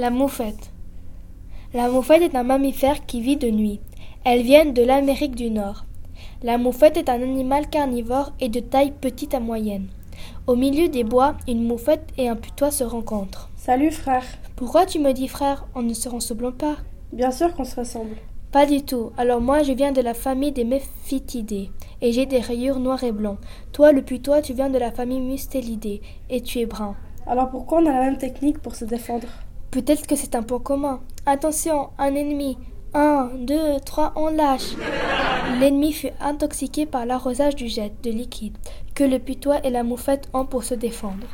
La 0.00 0.08
moufette. 0.08 0.70
La 1.74 1.90
moufette 1.90 2.22
est 2.22 2.34
un 2.34 2.42
mammifère 2.42 3.04
qui 3.04 3.20
vit 3.20 3.36
de 3.36 3.50
nuit. 3.50 3.80
Elle 4.24 4.40
vient 4.40 4.64
de 4.64 4.80
l'Amérique 4.80 5.36
du 5.36 5.50
Nord. 5.50 5.84
La 6.42 6.56
moufette 6.56 6.96
est 6.96 7.10
un 7.10 7.20
animal 7.20 7.68
carnivore 7.68 8.32
et 8.40 8.48
de 8.48 8.60
taille 8.60 8.94
petite 8.98 9.34
à 9.34 9.40
moyenne. 9.40 9.88
Au 10.46 10.56
milieu 10.56 10.88
des 10.88 11.04
bois, 11.04 11.34
une 11.46 11.64
moufette 11.64 12.08
et 12.16 12.30
un 12.30 12.36
putois 12.36 12.70
se 12.70 12.82
rencontrent. 12.82 13.50
Salut 13.56 13.90
frère. 13.90 14.24
Pourquoi 14.56 14.86
tu 14.86 15.00
me 15.00 15.12
dis 15.12 15.28
frère? 15.28 15.66
On 15.74 15.82
ne 15.82 15.92
se 15.92 16.08
ressemble 16.08 16.54
pas. 16.54 16.76
Bien 17.12 17.30
sûr 17.30 17.54
qu'on 17.54 17.64
se 17.64 17.76
ressemble. 17.76 18.16
Pas 18.52 18.64
du 18.64 18.82
tout. 18.82 19.12
Alors 19.18 19.42
moi, 19.42 19.62
je 19.62 19.72
viens 19.72 19.92
de 19.92 20.00
la 20.00 20.14
famille 20.14 20.52
des 20.52 20.64
Méphytidés 20.64 21.72
et 22.00 22.12
j'ai 22.12 22.24
des 22.24 22.40
rayures 22.40 22.80
noires 22.80 23.04
et 23.04 23.12
blancs. 23.12 23.36
Toi, 23.72 23.92
le 23.92 24.00
putois, 24.00 24.40
tu 24.40 24.54
viens 24.54 24.70
de 24.70 24.78
la 24.78 24.92
famille 24.92 25.20
Mustélidés 25.20 26.00
et 26.30 26.40
tu 26.40 26.58
es 26.58 26.64
brun. 26.64 26.96
Alors 27.26 27.50
pourquoi 27.50 27.82
on 27.82 27.86
a 27.86 27.92
la 27.92 28.00
même 28.00 28.16
technique 28.16 28.60
pour 28.60 28.74
se 28.74 28.86
défendre? 28.86 29.28
Peut-être 29.70 30.06
que 30.08 30.16
c'est 30.16 30.34
un 30.34 30.42
point 30.42 30.58
commun. 30.58 31.00
Attention, 31.26 31.90
un 31.98 32.14
ennemi. 32.16 32.58
Un, 32.92 33.30
deux, 33.36 33.78
trois, 33.86 34.12
on 34.16 34.28
lâche. 34.28 34.74
L'ennemi 35.60 35.92
fut 35.92 36.10
intoxiqué 36.20 36.86
par 36.86 37.06
l'arrosage 37.06 37.54
du 37.54 37.68
jet 37.68 37.92
de 38.02 38.10
liquide 38.10 38.56
que 38.96 39.04
le 39.04 39.20
putois 39.20 39.64
et 39.64 39.70
la 39.70 39.84
moufette 39.84 40.28
ont 40.32 40.44
pour 40.44 40.64
se 40.64 40.74
défendre. 40.74 41.26